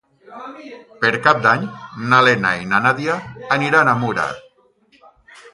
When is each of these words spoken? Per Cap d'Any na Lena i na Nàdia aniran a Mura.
Per 1.03 1.11
Cap 1.27 1.43
d'Any 1.43 1.67
na 2.13 2.23
Lena 2.29 2.55
i 2.63 2.65
na 2.73 2.81
Nàdia 2.87 3.21
aniran 3.59 3.93
a 3.93 3.97
Mura. 4.03 4.29